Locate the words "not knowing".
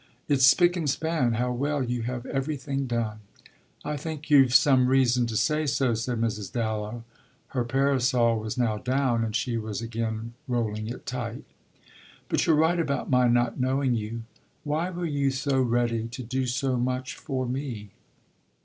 13.27-13.93